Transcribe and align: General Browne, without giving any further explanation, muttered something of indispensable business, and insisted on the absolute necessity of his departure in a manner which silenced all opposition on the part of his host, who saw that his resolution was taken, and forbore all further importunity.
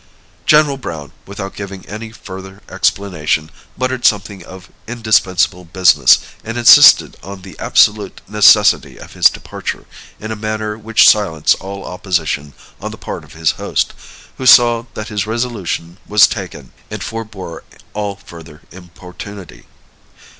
General 0.47 0.77
Browne, 0.77 1.11
without 1.27 1.53
giving 1.53 1.85
any 1.85 2.09
further 2.11 2.63
explanation, 2.67 3.51
muttered 3.77 4.03
something 4.03 4.43
of 4.43 4.71
indispensable 4.87 5.63
business, 5.63 6.17
and 6.43 6.57
insisted 6.57 7.15
on 7.21 7.43
the 7.43 7.55
absolute 7.59 8.19
necessity 8.27 8.97
of 8.97 9.13
his 9.13 9.27
departure 9.29 9.85
in 10.19 10.31
a 10.31 10.35
manner 10.35 10.75
which 10.75 11.07
silenced 11.07 11.53
all 11.59 11.85
opposition 11.85 12.53
on 12.81 12.89
the 12.89 12.97
part 12.97 13.23
of 13.23 13.33
his 13.33 13.51
host, 13.51 13.93
who 14.39 14.47
saw 14.47 14.85
that 14.95 15.09
his 15.09 15.27
resolution 15.27 15.99
was 16.07 16.25
taken, 16.25 16.71
and 16.89 17.03
forbore 17.03 17.61
all 17.93 18.15
further 18.15 18.63
importunity. 18.71 19.65